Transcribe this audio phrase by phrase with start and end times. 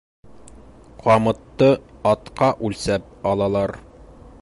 [1.03, 1.69] Ҡамытты
[2.13, 3.81] атҡа үлсәп алалар.